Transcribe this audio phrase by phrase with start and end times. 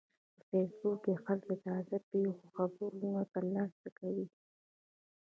[0.37, 4.27] په فېسبوک کې خلک د تازه پیښو خبرونه ترلاسه کوي